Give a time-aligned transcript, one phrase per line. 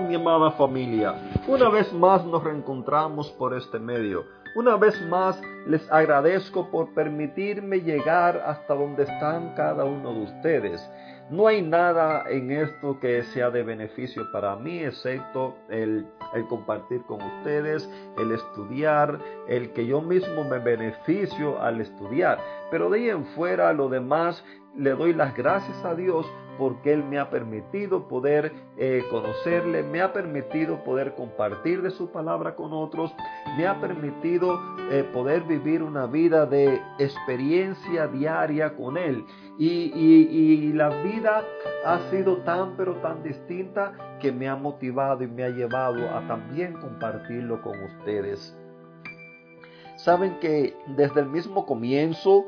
[0.00, 1.14] Mi amada familia,
[1.48, 4.24] una vez más nos reencontramos por este medio.
[4.54, 10.86] Una vez más les agradezco por permitirme llegar hasta donde están cada uno de ustedes.
[11.30, 17.02] No hay nada en esto que sea de beneficio para mí, excepto el, el, compartir
[17.02, 17.88] con ustedes,
[18.18, 22.38] el estudiar, el que yo mismo me beneficio al estudiar.
[22.70, 24.44] Pero de ahí en fuera, lo demás,
[24.76, 26.26] le doy las gracias a Dios
[26.58, 32.10] porque Él me ha permitido poder eh, conocerle, me ha permitido poder compartir de su
[32.10, 33.14] palabra con otros,
[33.56, 34.58] me ha permitido
[34.90, 39.24] eh, poder vivir una vida de experiencia diaria con Él.
[39.58, 41.42] Y, y la vida
[41.84, 46.26] ha sido tan pero tan distinta que me ha motivado y me ha llevado a
[46.26, 48.54] también compartirlo con ustedes.
[49.96, 52.44] Saben que desde el mismo comienzo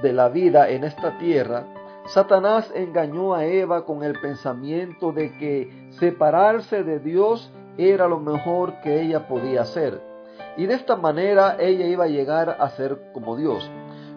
[0.00, 1.66] de la vida en esta tierra,
[2.06, 8.80] Satanás engañó a Eva con el pensamiento de que separarse de Dios era lo mejor
[8.80, 10.02] que ella podía hacer.
[10.56, 13.70] Y de esta manera ella iba a llegar a ser como Dios.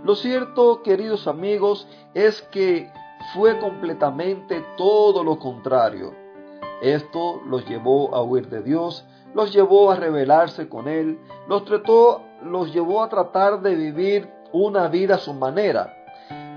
[0.04, 2.90] Lo cierto, queridos amigos, es que
[3.34, 6.14] fue completamente todo lo contrario.
[6.82, 12.22] Esto los llevó a huir de Dios, los llevó a rebelarse con Él, los trató,
[12.44, 15.94] los llevó a tratar de vivir una vida a su manera.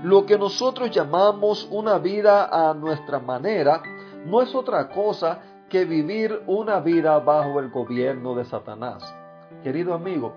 [0.03, 3.81] Lo que nosotros llamamos una vida a nuestra manera
[4.25, 9.03] no es otra cosa que vivir una vida bajo el gobierno de Satanás.
[9.63, 10.33] Querido amigo,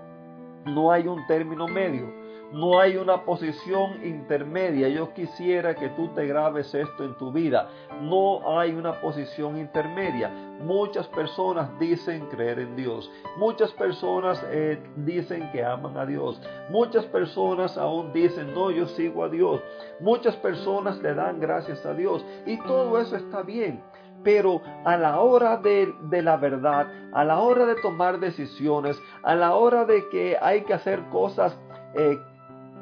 [0.65, 2.22] no hay un término medio.
[2.53, 4.87] No hay una posición intermedia.
[4.87, 7.67] Yo quisiera que tú te grabes esto en tu vida.
[7.99, 10.29] No hay una posición intermedia.
[10.61, 13.09] Muchas personas dicen creer en Dios.
[13.37, 16.39] Muchas personas eh, dicen que aman a Dios.
[16.69, 19.59] Muchas personas aún dicen, no, yo sigo a Dios.
[19.99, 22.23] Muchas personas le dan gracias a Dios.
[22.45, 23.81] Y todo eso está bien
[24.23, 29.35] pero a la hora de, de, la verdad, a la hora de tomar decisiones, a
[29.35, 31.57] la hora de que hay que hacer cosas
[31.95, 32.17] eh,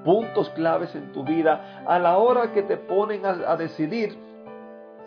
[0.03, 4.17] puntos claves en tu vida, a la hora que te ponen a, decidir,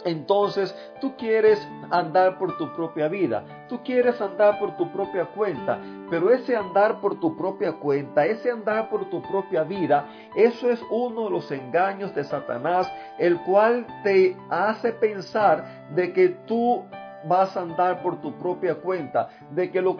[0.04, 5.78] entonces tú quieres andar por tu propia vida, tú quieres andar por tu propia cuenta,
[6.10, 10.06] pero ese andar por tu propia cuenta, ese andar por tu propia vida,
[10.36, 16.28] eso es uno de los engaños de Satanás, el cual te hace pensar de que
[16.46, 16.84] tú
[17.26, 19.96] vas a andar por tu propia cuenta, de que lo,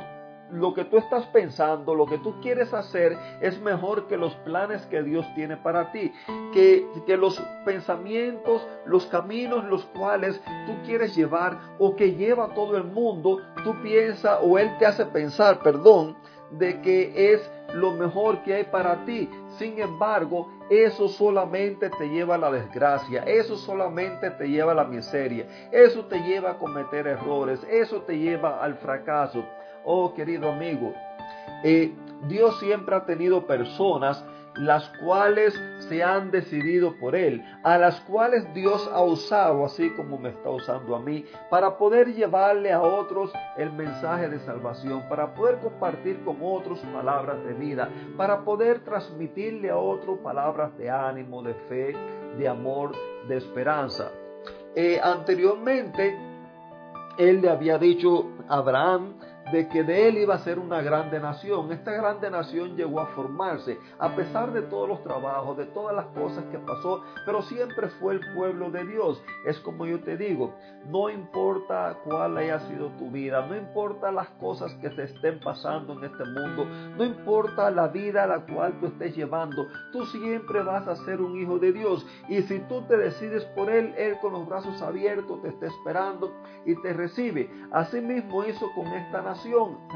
[0.55, 4.87] lo que tú estás pensando, lo que tú quieres hacer es mejor que los planes
[4.87, 6.13] que Dios tiene para ti.
[6.53, 12.77] Que, que los pensamientos, los caminos los cuales tú quieres llevar o que lleva todo
[12.77, 16.17] el mundo, tú piensas o Él te hace pensar, perdón,
[16.59, 19.29] de que es lo mejor que hay para ti.
[19.59, 24.85] Sin embargo, eso solamente te lleva a la desgracia, eso solamente te lleva a la
[24.85, 29.45] miseria, eso te lleva a cometer errores, eso te lleva al fracaso.
[29.85, 30.95] Oh querido amigo,
[31.63, 31.93] eh,
[32.27, 34.25] Dios siempre ha tenido personas
[34.57, 40.19] las cuales se han decidido por Él, a las cuales Dios ha usado, así como
[40.19, 45.35] me está usando a mí, para poder llevarle a otros el mensaje de salvación, para
[45.35, 51.43] poder compartir con otros palabras de vida, para poder transmitirle a otros palabras de ánimo,
[51.43, 51.95] de fe,
[52.39, 52.93] de amor,
[53.29, 54.11] de esperanza.
[54.75, 56.17] Eh, anteriormente,
[57.19, 59.15] Él le había dicho a Abraham,
[59.53, 61.71] de que de él iba a ser una grande nación.
[61.73, 66.07] Esta grande nación llegó a formarse a pesar de todos los trabajos, de todas las
[66.07, 69.23] cosas que pasó, pero siempre fue el pueblo de Dios.
[69.47, 70.55] Es como yo te digo,
[70.89, 75.93] no importa cuál haya sido tu vida, no importa las cosas que te estén pasando
[75.95, 76.67] en este mundo,
[76.97, 81.21] no importa la vida a la cual tú estés llevando, tú siempre vas a ser
[81.21, 82.07] un hijo de Dios.
[82.29, 86.33] Y si tú te decides por Él, Él con los brazos abiertos te está esperando
[86.65, 87.51] y te recibe.
[87.73, 89.34] Así mismo hizo con esta nación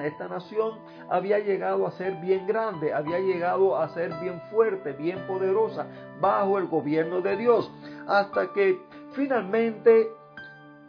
[0.02, 0.78] esta nación
[1.10, 5.86] había llegado a ser bien grande, había llegado a ser bien fuerte, bien poderosa,
[6.20, 7.70] bajo el gobierno de Dios,
[8.06, 8.80] hasta que
[9.12, 10.10] finalmente,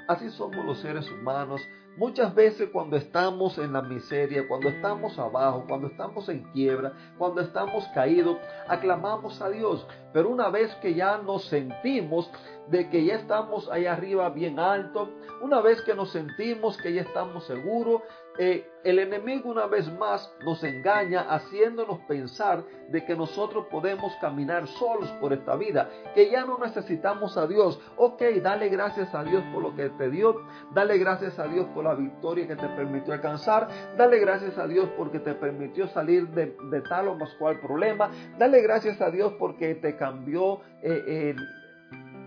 [0.07, 1.62] así somos los seres humanos,
[2.00, 7.41] Muchas veces cuando estamos en la miseria, cuando estamos abajo, cuando estamos en quiebra, cuando
[7.41, 8.38] estamos caídos,
[8.69, 9.85] aclamamos a Dios.
[10.13, 12.31] Pero una vez que ya nos sentimos
[12.69, 15.09] de que ya estamos ahí arriba bien alto,
[15.41, 18.01] una vez que nos sentimos que ya estamos seguros,
[18.37, 24.67] eh, el enemigo una vez más nos engaña haciéndonos pensar de que nosotros podemos caminar
[24.67, 27.79] solos por esta vida, que ya no necesitamos a Dios.
[27.97, 30.35] Ok, dale gracias a Dios por lo que te dio,
[30.73, 33.67] dale gracias a Dios por la victoria que te permitió alcanzar,
[33.97, 36.55] dale gracias a Dios porque te permitió salir de,
[36.87, 41.35] tal o más cual problema, dale gracias a Dios porque te cambió eh,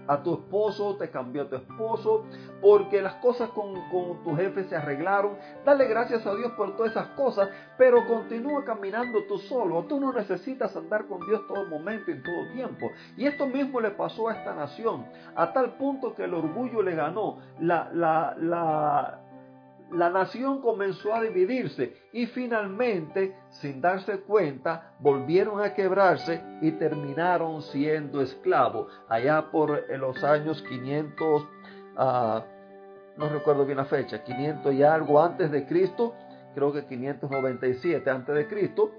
[0.06, 2.24] a tu esposo, te cambió tu esposo,
[2.60, 5.36] porque las cosas con, con, tu jefe se arreglaron.
[5.64, 9.84] Dale gracias a Dios por todas esas cosas, pero continúa caminando tú solo.
[9.84, 12.86] Tú no necesitas andar con Dios todo momento y en todo tiempo.
[13.16, 16.94] Y esto mismo le pasó a esta nación, a tal punto que el orgullo le
[16.94, 17.38] ganó.
[17.60, 19.21] La, la,
[19.92, 27.62] la nación comenzó a dividirse y finalmente, sin darse cuenta, volvieron a quebrarse y terminaron
[27.62, 28.92] siendo esclavos.
[29.08, 31.46] Allá por los años 500,
[31.96, 32.44] ah,
[33.16, 36.14] no recuerdo bien la fecha, 500 y algo antes de Cristo,
[36.54, 38.90] creo que 597 antes de Cristo,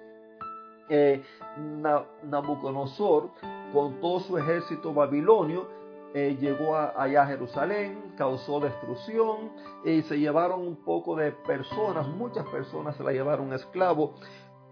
[0.89, 1.23] eh,
[2.23, 3.31] Nabucodonosor
[3.71, 5.82] con todo su ejército babilonio
[6.13, 9.51] eh, llegó allá a Jerusalén, causó destrucción
[9.83, 14.13] y se llevaron un poco de personas, muchas personas se la llevaron esclavo.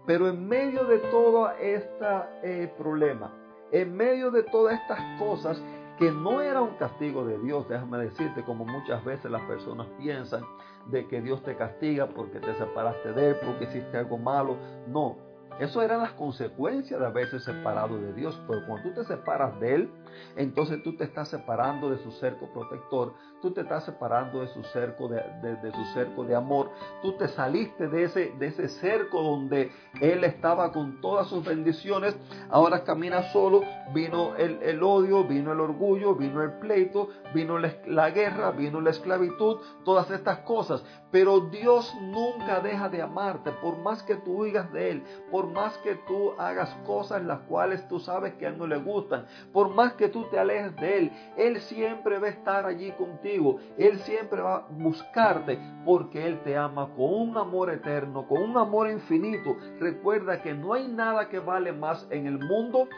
[0.06, 3.32] Pero en medio de todo este problema,
[3.70, 5.62] en medio de todas estas cosas,
[5.98, 10.42] que no era un castigo de Dios, déjame decirte, como muchas veces las personas piensan,
[10.86, 14.56] de que Dios te castiga porque te separaste de Él, porque hiciste algo malo.
[14.88, 15.16] No,
[15.60, 18.40] eso eran las consecuencias de haberse separado de Dios.
[18.46, 19.90] Pero cuando tú te separas de Él,
[20.36, 24.62] entonces tú te estás separando de su cerco protector, tú te estás separando de su
[24.64, 26.70] cerco de, su cerco de amor,
[27.02, 32.16] tú te saliste de ese, de ese cerco donde Él estaba con todas sus bendiciones,
[32.50, 33.62] ahora caminas solo,
[33.92, 39.58] vino el, odio, vino el orgullo, vino el pleito, vino la, guerra, vino la esclavitud,
[39.84, 40.84] todas estas cosas.
[41.10, 45.04] Pero Dios nunca deja de amarte, por más que tú huigas de Él,
[45.48, 49.26] más que tú hagas cosas las cuales tú sabes que a Él no le gustan,
[49.52, 53.58] por más que tú te alejes de Él, Él siempre va a estar allí contigo,
[53.78, 58.56] Él siempre va a buscarte, porque Él te ama con un amor eterno, con un
[58.56, 59.56] amor infinito.
[59.78, 62.88] Recuerda que no hay nada que vale más en el mundo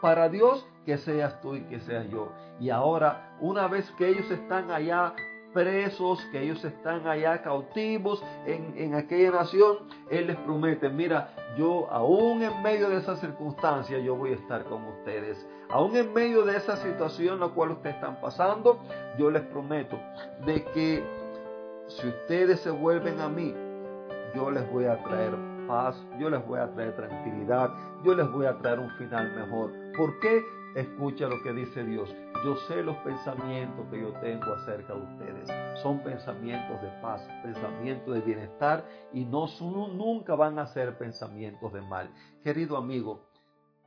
[0.00, 2.32] para Dios que seas tú y que sea yo.
[2.58, 5.14] Y ahora, una vez que ellos están allá
[5.52, 9.78] presos, que ellos están allá cautivos en, en, aquella nación,
[10.10, 14.64] Él les promete, mira, yo aún en medio de esa circunstancia, yo voy a estar
[14.64, 15.46] con ustedes.
[15.68, 18.80] Aún en medio de esa situación la cual ustedes están pasando,
[19.18, 19.98] yo les prometo
[20.44, 21.02] de que
[21.88, 23.54] si ustedes se vuelven a mí,
[24.34, 27.70] yo les voy a traer paz, yo les voy a traer tranquilidad,
[28.04, 29.72] yo les voy a traer un final mejor.
[29.96, 30.42] ¿Por qué?
[30.74, 32.14] Escucha lo que dice Dios.
[32.44, 35.80] Yo sé los pensamientos que yo tengo acerca de ustedes.
[35.82, 41.82] Son pensamientos de paz, pensamientos de bienestar y no nunca van a ser pensamientos de
[41.82, 42.10] mal.
[42.42, 43.28] Querido amigo,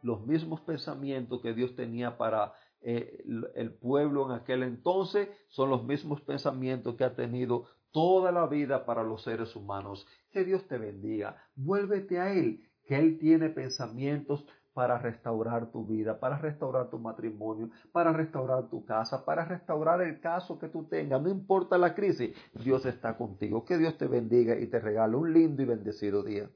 [0.04, 3.24] los mismos pensamientos que Dios tenía para eh,
[3.56, 8.85] el pueblo en aquel entonces son los mismos pensamientos que ha tenido toda la vida
[8.85, 10.07] para los seres humanos.
[10.31, 11.37] Que Dios te bendiga.
[11.55, 17.69] Vuélvete a Él, que Él tiene pensamientos para restaurar tu vida, para restaurar tu matrimonio,
[17.93, 21.21] para restaurar tu casa, para restaurar el caso que tú tengas.
[21.21, 23.63] No importa la crisis, Dios está contigo.
[23.63, 26.49] Que Dios te bendiga y te regale un lindo y bendecido día.